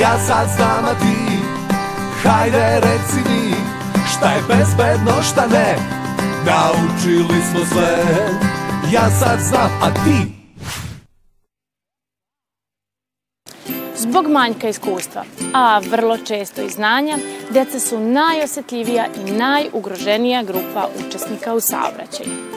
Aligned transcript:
Ja 0.00 0.18
sad 0.26 0.48
znam, 0.56 0.84
a 0.84 0.94
ti 0.94 1.38
Hajde 2.22 2.80
reci 2.80 3.30
mi 3.30 3.54
Šta 4.16 4.30
je 4.32 4.42
bezbedno, 4.48 5.22
šta 5.22 5.46
ne? 5.46 5.76
Naučili 6.46 7.40
smo 7.50 7.64
sve. 7.72 7.96
Ja 8.92 9.10
sad 9.10 9.40
znam, 9.40 9.70
a 9.82 9.90
ti? 10.04 10.34
Zbog 13.96 14.26
manjka 14.28 14.68
iskustva, 14.68 15.24
a 15.54 15.78
vrlo 15.78 16.18
često 16.18 16.62
i 16.62 16.70
znanja, 16.70 17.18
deca 17.50 17.80
su 17.80 18.00
najosetljivija 18.00 19.06
i 19.26 19.30
najugroženija 19.30 20.42
grupa 20.42 20.88
učesnika 21.06 21.54
u 21.54 21.60
saobraćaju. 21.60 22.53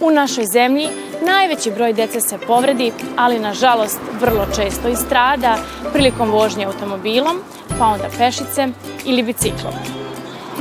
U 0.00 0.10
našoj 0.10 0.44
zemlji 0.44 0.88
najveći 1.26 1.70
broj 1.70 1.92
dece 1.92 2.20
se 2.20 2.38
povredi, 2.46 2.92
ali 3.16 3.38
nažalost 3.38 4.00
vrlo 4.20 4.46
često 4.56 4.88
i 4.88 4.96
strada 4.96 5.56
prilikom 5.92 6.30
vožnje 6.30 6.64
automobilom, 6.64 7.40
pa 7.78 7.86
onda 7.86 8.08
pešicem 8.18 8.74
ili 9.04 9.22
biciklom. 9.22 9.74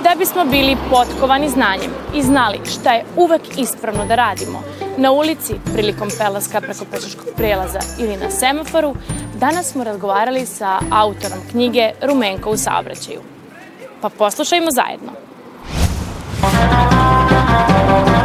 Da 0.04 0.16
bismo 0.18 0.46
bili 0.46 0.78
potkovani 0.90 1.50
znanjem 1.50 1.92
i 2.16 2.24
znali 2.24 2.60
šta 2.66 2.94
je 2.94 3.06
uvek 3.16 3.42
ispravno 3.58 4.06
da 4.06 4.16
radimo 4.16 4.64
na 4.98 5.12
ulici 5.12 5.54
prilikom 5.74 6.10
pelaska 6.18 6.62
preko 6.62 6.86
pešačkog 6.92 7.28
prelaza 7.38 7.80
ili 8.00 8.18
na 8.18 8.32
semaforu, 8.32 8.96
danas 9.36 9.72
smo 9.72 9.84
razgovarali 9.84 10.46
sa 10.46 10.80
autorom 10.92 11.40
knjige 11.52 11.92
Rumenko 12.02 12.50
u 12.50 12.58
saobraćaju. 12.58 13.22
Pa 14.02 14.10
poslušajmo 14.10 14.68
zajedno. 14.72 15.12
Brine 16.42 18.19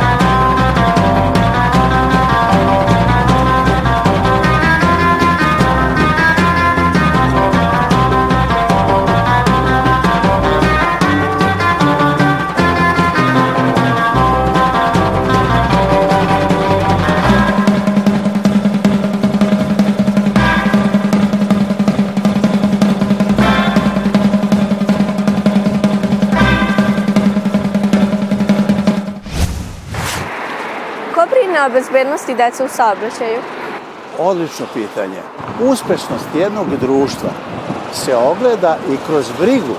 o 31.67 31.71
bezbednosti 31.71 32.35
dece 32.35 32.65
u 32.65 32.69
saobraćaju? 32.69 33.41
Odlično 34.19 34.67
pitanje. 34.75 35.21
Uspešnost 35.63 36.27
jednog 36.35 36.67
društva 36.81 37.31
se 37.93 38.17
ogleda 38.17 38.77
i 38.93 38.97
kroz 39.07 39.27
brigu 39.41 39.75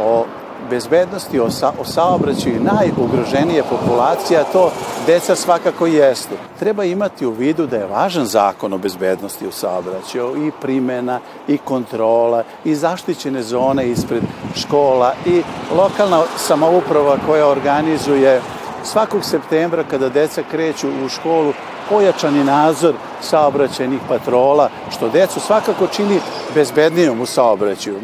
o 0.00 0.24
bezbednosti, 0.70 1.40
o, 1.40 1.50
sa, 1.50 1.72
o 1.80 1.84
saobraćaju 1.84 2.62
najugroženije 2.62 3.62
populacije, 3.62 4.40
a 4.40 4.44
to 4.44 4.72
deca 5.06 5.36
svakako 5.36 5.86
jesu. 5.86 6.28
Treba 6.58 6.84
imati 6.84 7.26
u 7.26 7.30
vidu 7.30 7.66
da 7.66 7.76
je 7.76 7.86
važan 7.86 8.26
zakon 8.26 8.72
o 8.72 8.78
bezbednosti 8.78 9.46
u 9.46 9.52
saobraćaju 9.52 10.46
i 10.46 10.52
primena 10.60 11.20
i 11.48 11.58
kontrola 11.58 12.42
i 12.64 12.74
zaštićene 12.74 13.42
zone 13.42 13.88
ispred 13.88 14.22
škola 14.56 15.14
i 15.26 15.42
lokalna 15.76 16.22
samouprava 16.36 17.16
koja 17.26 17.46
organizuje 17.46 18.40
svakog 18.86 19.24
septembra 19.24 19.84
kada 19.90 20.08
deca 20.08 20.42
kreću 20.50 20.88
u 21.04 21.08
školu 21.08 21.52
pojačani 21.88 22.44
nadzor 22.44 22.94
saobraćajnih 23.20 24.00
patrola, 24.08 24.70
što 24.90 25.08
decu 25.08 25.40
svakako 25.40 25.86
čini 25.86 26.20
bezbednijom 26.54 27.20
u 27.20 27.26
saobraćaju. 27.26 28.00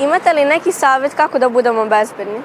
Imate 0.00 0.32
li 0.32 0.44
neki 0.44 0.72
savjet 0.72 1.14
kako 1.14 1.38
da 1.38 1.48
budemo 1.48 1.86
bezbedni? 1.86 2.40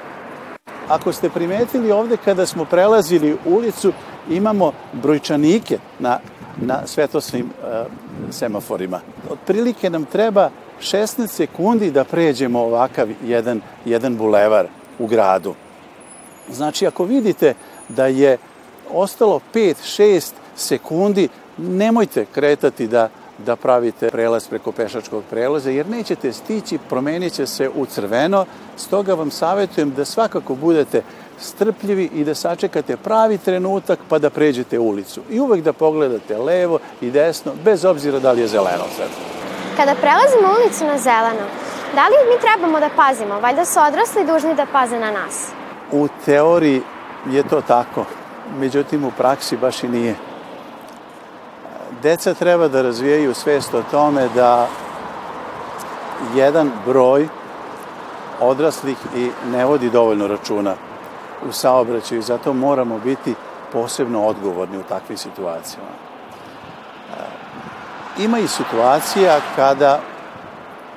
Ako 0.90 1.14
ste 1.14 1.30
primetili 1.30 1.92
ovde 1.92 2.18
kada 2.26 2.46
smo 2.46 2.66
prelazili 2.66 3.38
ulicu, 3.46 3.94
imamo 4.30 4.72
brojčanike 4.94 5.78
na, 6.00 6.20
na 6.62 6.88
svetosnim 6.88 7.46
e, 7.50 7.84
semaforima. 8.32 9.00
Otprilike 9.32 9.90
nam 9.90 10.06
treba 10.06 10.50
16 10.82 11.28
sekundi 11.28 11.92
da 11.92 12.04
pređemo 12.04 12.60
ovakav 12.60 13.08
jedan, 13.26 13.62
jedan 13.86 14.18
bulevar 14.18 14.68
u 15.00 15.08
gradu. 15.08 15.56
Znači, 16.52 16.88
ako 16.88 17.04
vidite 17.04 17.54
da 17.90 18.06
je 18.06 18.38
ostalo 18.94 19.40
5-6 19.54 20.32
sekundi, 20.56 21.30
nemojte 21.58 22.26
kretati 22.26 22.88
da, 22.88 23.10
da 23.38 23.56
pravite 23.56 24.10
prelaz 24.10 24.48
preko 24.48 24.72
pešačkog 24.72 25.24
prelaza, 25.30 25.70
jer 25.70 25.88
nećete 25.88 26.34
stići, 26.34 26.78
promenit 26.90 27.34
će 27.34 27.46
se 27.48 27.70
u 27.76 27.86
crveno. 27.86 28.46
Stoga 28.78 29.14
vam 29.14 29.32
savjetujem 29.32 29.92
da 29.92 30.06
svakako 30.06 30.56
budete 30.56 31.02
strpljivi 31.40 32.10
i 32.14 32.24
da 32.24 32.36
sačekate 32.36 32.98
pravi 32.98 33.38
trenutak 33.38 34.00
pa 34.10 34.20
da 34.20 34.30
pređete 34.30 34.80
ulicu. 34.80 35.22
I 35.30 35.40
uvek 35.40 35.64
da 35.64 35.74
pogledate 35.74 36.38
levo 36.38 36.80
i 37.02 37.12
desno, 37.12 37.52
bez 37.64 37.86
obzira 37.86 38.20
da 38.20 38.32
li 38.32 38.42
je 38.42 38.48
zeleno 38.48 38.86
sad. 38.98 39.08
Kada 39.78 39.96
prelazimo 39.96 40.56
ulicu 40.60 40.86
na 40.86 40.98
zeleno, 40.98 41.46
da 41.96 42.08
li 42.08 42.16
mi 42.30 42.42
trebamo 42.42 42.80
da 42.80 42.90
pazimo? 42.96 43.40
Valjda 43.40 43.66
su 43.66 43.80
odrasli 43.88 44.26
dužni 44.26 44.56
da 44.56 44.66
paze 44.72 45.00
na 45.00 45.12
nas. 45.12 45.48
U 45.92 46.08
teoriji 46.26 46.82
je 47.28 47.44
to 47.44 47.62
tako, 47.62 48.06
međutim 48.60 49.06
u 49.06 49.12
praksi 49.18 49.58
baš 49.58 49.84
i 49.84 49.88
nije. 49.88 50.16
Deca 52.02 52.34
treba 52.34 52.68
da 52.68 52.82
razvijaju 52.82 53.34
svest 53.34 53.74
o 53.74 53.84
tome 53.92 54.30
da 54.36 54.68
jedan 56.36 56.72
broj 56.86 57.28
odraslih 58.40 58.98
i 59.16 59.30
ne 59.52 59.66
vodi 59.66 59.90
dovoljno 59.90 60.28
računa 60.28 60.76
u 61.50 61.52
saobraćaju 61.52 62.20
i 62.20 62.24
zato 62.24 62.54
moramo 62.54 63.00
biti 63.00 63.36
posebno 63.74 64.26
odgovorni 64.26 64.78
u 64.78 64.84
takvim 64.84 65.18
situacijama. 65.18 65.90
Ima 68.20 68.40
i 68.40 68.48
situacija 68.48 69.40
kada 69.56 70.00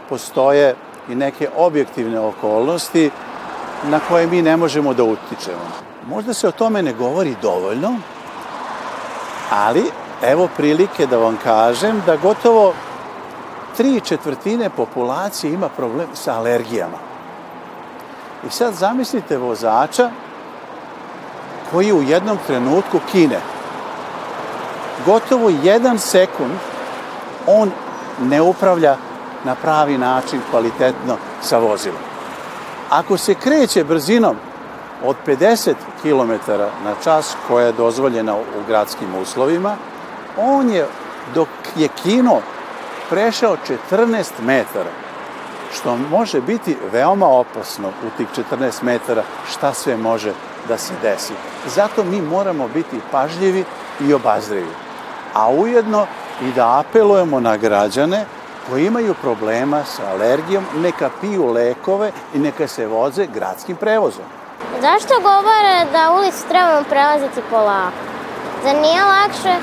postoje 0.08 0.74
i 1.08 1.14
neke 1.14 1.48
objektivne 1.56 2.20
okolnosti 2.20 3.10
na 3.84 4.00
koje 4.08 4.26
mi 4.26 4.42
ne 4.42 4.56
možemo 4.56 4.94
da 4.94 5.04
utičemo. 5.04 5.91
Možda 6.08 6.34
se 6.34 6.48
o 6.48 6.52
tome 6.52 6.82
ne 6.82 6.92
govori 6.92 7.36
dovoljno, 7.42 7.96
ali 9.50 9.90
evo 10.22 10.48
prilike 10.56 11.06
da 11.06 11.16
vam 11.16 11.38
kažem 11.44 12.02
da 12.06 12.16
gotovo 12.16 12.74
tri 13.76 14.00
četvrtine 14.00 14.70
populacije 14.70 15.52
ima 15.52 15.68
problem 15.68 16.06
sa 16.14 16.34
alergijama. 16.34 16.98
I 18.46 18.50
sad 18.50 18.74
zamislite 18.74 19.36
vozača 19.36 20.10
koji 21.70 21.92
u 21.92 22.02
jednom 22.02 22.38
trenutku 22.46 22.98
kine. 23.12 23.40
Gotovo 25.06 25.50
jedan 25.62 25.98
sekund 25.98 26.52
on 27.46 27.70
ne 28.20 28.40
upravlja 28.42 28.96
na 29.44 29.54
pravi 29.54 29.98
način 29.98 30.40
kvalitetno 30.50 31.16
sa 31.42 31.58
vozilom. 31.58 32.00
Ako 32.90 33.16
se 33.16 33.34
kreće 33.34 33.84
brzinom 33.84 34.36
od 35.04 35.16
50 35.26 35.74
km 36.02 36.52
na 36.84 36.94
čas 37.04 37.36
koja 37.48 37.66
je 37.66 37.72
dozvoljena 37.72 38.36
u 38.36 38.66
gradskim 38.68 39.14
uslovima, 39.22 39.76
on 40.36 40.70
je 40.70 40.86
dok 41.34 41.48
je 41.76 41.88
kino 42.02 42.40
prešao 43.10 43.56
14 43.90 44.30
metara, 44.42 44.90
što 45.74 45.96
može 45.96 46.40
biti 46.40 46.76
veoma 46.92 47.26
opasno 47.26 47.88
u 47.88 48.16
tih 48.16 48.26
14 48.52 48.82
metara 48.82 49.22
šta 49.50 49.74
sve 49.74 49.96
može 49.96 50.32
da 50.68 50.78
se 50.78 50.92
desi. 51.02 51.32
Zato 51.66 52.04
mi 52.04 52.22
moramo 52.22 52.68
biti 52.68 53.00
pažljivi 53.10 53.64
i 54.00 54.14
obazrivi. 54.14 54.72
A 55.34 55.50
ujedno 55.50 56.06
i 56.42 56.52
da 56.52 56.78
apelujemo 56.78 57.40
na 57.40 57.56
građane 57.56 58.24
koji 58.70 58.86
imaju 58.86 59.14
problema 59.22 59.84
sa 59.84 60.02
alergijom, 60.10 60.64
neka 60.76 61.10
piju 61.20 61.46
lekove 61.46 62.12
i 62.34 62.38
neka 62.38 62.68
se 62.68 62.86
voze 62.86 63.26
gradskim 63.26 63.76
prevozom. 63.76 64.24
Zašto 64.80 65.14
govore 65.22 65.86
da 65.92 66.12
ulicu 66.18 66.48
trebamo 66.48 66.84
prelaziti 66.88 67.40
polako? 67.50 67.96
Zar 68.64 68.74
nije 68.74 69.02
lakše 69.04 69.54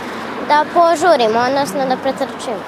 da 0.47 0.65
požurimo, 0.73 1.39
odnosno 1.47 1.85
da 1.85 1.97
pretrčimo? 1.97 2.63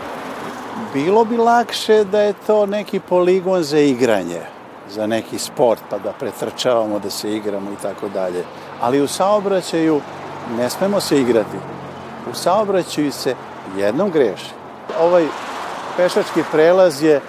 Bilo 0.94 1.26
bi 1.26 1.38
lakše 1.38 2.04
da 2.04 2.22
je 2.22 2.34
to 2.48 2.66
neki 2.66 3.00
poligon 3.00 3.64
za 3.64 3.80
igranje, 3.80 4.42
za 4.90 5.08
neki 5.08 5.38
sport, 5.38 5.82
pa 5.90 5.98
da 5.98 6.12
pretrčavamo, 6.12 7.00
da 7.00 7.10
se 7.10 7.36
igramo 7.36 7.72
i 7.72 7.82
tako 7.82 8.10
dalje. 8.10 8.44
Ali 8.82 9.02
u 9.02 9.08
saobraćaju 9.08 10.02
ne 10.58 10.70
smemo 10.70 11.00
se 11.00 11.20
igrati. 11.20 11.58
U 12.32 12.34
saobraćaju 12.34 13.12
se 13.12 13.36
jednom 13.78 14.12
greši. 14.12 14.52
Ovaj 15.00 15.26
pešački 15.98 16.44
prelaz 16.52 17.04
je 17.04 17.22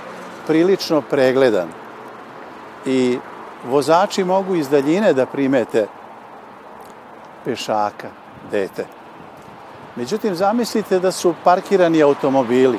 prilično 0.46 1.00
pregledan 1.00 1.68
i 2.86 3.18
vozači 3.68 4.24
mogu 4.24 4.54
iz 4.54 4.68
daljine 4.68 5.12
da 5.12 5.26
primete 5.26 5.86
pešaka, 7.44 8.08
dete. 8.50 8.86
Međutim, 9.96 10.34
zamislite 10.34 11.00
da 11.00 11.12
su 11.12 11.34
parkirani 11.44 12.02
automobili, 12.02 12.78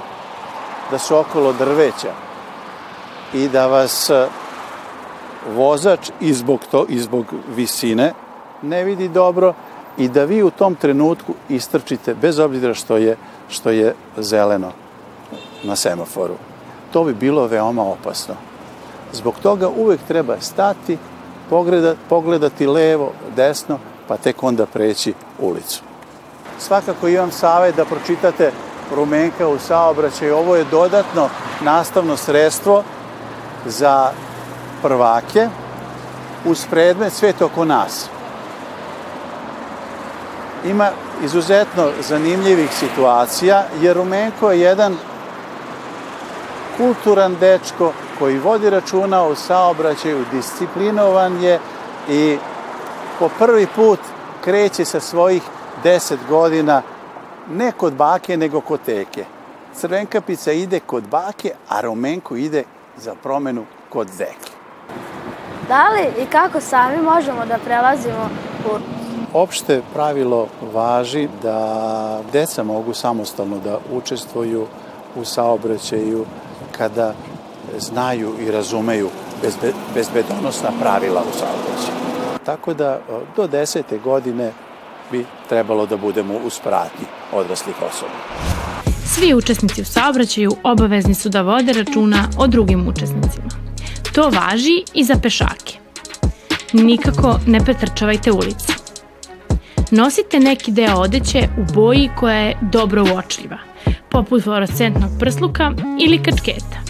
da 0.91 0.97
su 0.97 1.18
okolo 1.18 1.53
drveća 1.53 2.13
i 3.33 3.47
da 3.47 3.68
vas 3.68 4.09
e, 4.09 4.27
vozač 5.56 6.12
i 6.19 6.33
zbog, 6.33 6.59
to, 6.71 6.85
i 6.89 7.00
zbog 7.00 7.25
visine 7.56 8.13
ne 8.62 8.83
vidi 8.83 9.09
dobro 9.09 9.53
i 9.97 10.09
da 10.09 10.24
vi 10.24 10.44
u 10.44 10.51
tom 10.51 10.75
trenutku 10.75 11.33
istrčite 11.50 12.15
bez 12.15 12.39
obzira 12.39 12.74
što 12.74 12.97
je, 12.97 13.18
što 13.50 13.69
je 13.69 13.95
zeleno 14.18 14.71
na 15.63 15.75
semaforu. 15.75 16.33
To 16.94 17.03
bi 17.03 17.13
bilo 17.13 17.47
veoma 17.47 17.83
opasno. 17.83 18.35
Zbog 19.13 19.36
toga 19.44 19.69
uvek 19.69 20.00
treba 20.07 20.39
stati, 20.39 20.98
pogledati, 21.50 22.00
pogledati 22.10 22.68
levo, 22.68 23.12
desno, 23.36 23.80
pa 24.07 24.18
tek 24.18 24.44
onda 24.44 24.65
preći 24.65 25.13
ulicu. 25.39 25.81
Svakako 26.60 27.07
imam 27.07 27.31
savet 27.31 27.75
da 27.75 27.86
pročitate 27.86 28.51
Rumenka 28.95 29.48
u 29.48 29.60
saobraćaju. 29.60 30.38
Ovo 30.38 30.56
je 30.56 30.65
dodatno 30.71 31.30
nastavno 31.62 32.18
sredstvo 32.18 32.83
za 33.65 34.12
prvake 34.81 35.48
uz 36.45 36.66
predmet 36.69 37.13
svet 37.13 37.42
oko 37.42 37.66
nas. 37.66 38.09
Ima 40.66 40.89
izuzetno 41.24 41.89
zanimljivih 42.09 42.69
situacija, 42.80 43.63
jer 43.81 43.98
Rumenko 43.98 44.51
je 44.51 44.59
jedan 44.59 44.98
kulturan 46.77 47.36
dečko 47.39 47.92
koji 48.19 48.39
vodi 48.39 48.69
računa 48.69 49.24
o 49.24 49.36
saobraćaju, 49.36 50.25
disciplinovan 50.31 51.44
je 51.44 51.60
i 52.10 52.38
po 53.19 53.30
prvi 53.39 53.68
put 53.75 54.00
kreće 54.44 54.86
sa 54.86 55.00
svojih 55.00 55.44
10 55.83 56.18
godina 56.30 56.81
ne 57.50 57.71
kod 57.71 57.94
bake, 57.94 58.38
nego 58.38 58.62
kod 58.62 58.80
teke. 58.86 59.25
Crvenkapica 59.75 60.51
ide 60.51 60.80
kod 60.80 61.04
bake, 61.07 61.51
a 61.69 61.81
Romenko 61.81 62.36
ide 62.36 62.63
za 62.98 63.15
promenu 63.24 63.65
kod 63.89 64.07
deke. 64.18 64.51
Da 65.68 65.89
li 65.89 66.24
i 66.24 66.25
kako 66.25 66.62
sami 66.62 66.98
možemo 67.01 67.45
da 67.45 67.57
prelazimo 67.66 68.30
u 68.66 69.04
Opšte 69.33 69.81
pravilo 69.94 70.48
važi 70.74 71.27
da 71.44 72.21
deca 72.33 72.63
mogu 72.63 72.94
samostalno 72.94 73.57
da 73.59 73.80
učestvuju 73.92 74.68
u 75.16 75.25
saobraćaju 75.25 76.25
kada 76.77 77.13
znaju 77.80 78.34
i 78.42 78.52
razumeju 78.52 79.10
bezbe, 79.42 79.74
bezbedonosna 79.96 80.70
pravila 80.81 81.22
u 81.22 81.38
saobraćaju. 81.40 81.98
Tako 82.46 82.74
da 82.74 83.00
do 83.36 83.48
desete 83.48 83.98
godine 83.98 84.52
bi 85.12 85.25
trebalo 85.50 85.86
da 85.86 85.98
budemo 85.98 86.34
uz 86.46 86.60
pratnji 86.64 87.06
odraslih 87.34 87.75
osoba. 87.75 88.12
Svi 89.06 89.34
učesnici 89.34 89.81
u 89.81 89.86
saobraćaju 89.86 90.52
obavezni 90.64 91.16
su 91.16 91.30
da 91.30 91.42
vode 91.42 91.74
računa 91.74 92.30
o 92.38 92.48
drugim 92.48 92.88
učesnicima. 92.88 93.50
To 94.16 94.22
važi 94.22 94.84
i 94.94 95.04
za 95.04 95.16
pešake. 95.24 95.78
Nikako 96.74 97.40
ne 97.48 97.60
pretrčavajte 97.60 98.31
ulici. 98.31 98.74
Nosite 99.92 100.40
neki 100.40 100.72
deo 100.72 100.96
odeće 100.96 101.48
u 101.58 101.74
boji 101.74 102.10
koja 102.19 102.36
je 102.36 102.58
dobro 102.62 103.06
uočljiva, 103.14 103.58
poput 104.12 104.44
fluorescentnog 104.44 105.10
prsluka 105.19 105.72
ili 106.00 106.24
kačketa. 106.24 106.82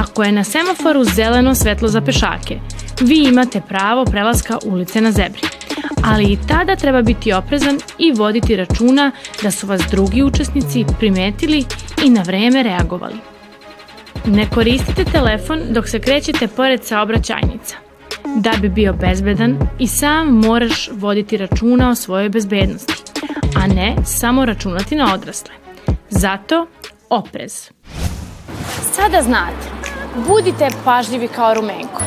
Ako 0.00 0.22
je 0.22 0.32
na 0.32 0.44
semaforu 0.44 1.04
zeleno 1.04 1.54
svetlo 1.54 1.88
za 1.88 2.00
pešake, 2.00 2.58
vi 3.00 3.24
imate 3.28 3.60
pravo 3.68 4.04
prelaska 4.04 4.58
ulice 4.64 5.00
na 5.00 5.12
zebri. 5.12 5.42
Ali 6.04 6.24
i 6.24 6.38
tada 6.48 6.76
treba 6.76 7.02
biti 7.02 7.32
oprezan 7.32 7.78
i 7.98 8.12
voditi 8.12 8.56
računa 8.56 9.10
da 9.42 9.50
su 9.50 9.66
vas 9.66 9.82
drugi 9.90 10.22
učesnici 10.22 10.84
primetili 10.98 11.64
i 12.04 12.10
na 12.10 12.22
vreme 12.22 12.62
reagovali. 12.62 13.16
Ne 14.26 14.50
koristite 14.50 15.04
telefon 15.04 15.60
dok 15.70 15.88
se 15.88 16.00
krećete 16.00 16.48
pored 16.48 16.84
saobraćajnica. 16.84 17.76
Da 18.36 18.52
bi 18.60 18.68
bio 18.68 18.92
bezbedan 18.92 19.58
i 19.78 19.86
sam 19.86 20.28
moraš 20.28 20.88
voditi 20.92 21.36
računa 21.36 21.90
o 21.90 21.94
svojoj 21.94 22.28
bezbednosti, 22.28 22.94
a 23.56 23.66
ne 23.66 23.96
samo 24.04 24.44
računati 24.44 24.94
na 24.96 25.14
odrasle. 25.14 25.54
Zato 26.10 26.66
oprez. 27.10 27.70
Sada 28.92 29.22
znate, 29.22 29.79
budite 30.14 30.68
pažljivi 30.84 31.28
kao 31.28 31.54
rumenko. 31.54 32.02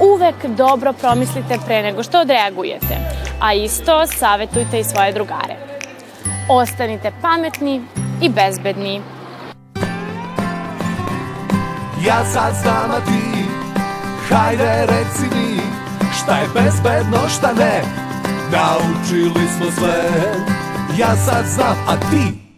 Uvek 0.00 0.46
dobro 0.46 0.92
promislite 0.92 1.58
pre 1.66 1.82
nego 1.82 2.02
što 2.02 2.20
odreagujete, 2.20 2.96
a 3.40 3.54
isto 3.54 4.06
savetujte 4.06 4.80
i 4.80 4.84
svoje 4.84 5.12
drugare. 5.12 5.56
Ostanite 6.48 7.12
pametni 7.22 7.82
i 8.22 8.28
bezbedni. 8.28 9.02
Ja 12.06 12.24
sad 12.24 12.54
znam, 12.62 12.90
a 12.90 13.00
ti 13.00 13.44
Hajde 14.28 14.86
reci 14.86 15.34
mi 15.34 15.60
Šta 16.16 16.36
je 16.36 16.48
bezbedno, 16.54 17.28
šta 17.28 17.52
ne 17.52 17.82
Naučili 18.52 19.48
smo 19.56 19.70
sve 19.70 20.02
Ja 20.98 21.16
sad 21.16 21.44
znam, 21.46 21.76
a 21.88 21.96
ti 22.10 22.49